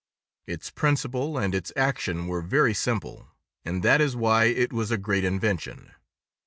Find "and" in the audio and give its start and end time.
1.37-1.53, 3.63-3.83